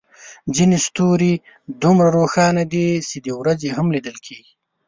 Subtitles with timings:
[0.55, 1.33] ځینې ستوري
[1.81, 4.53] دومره روښانه دي چې د ورځې هم لیدل کېږي.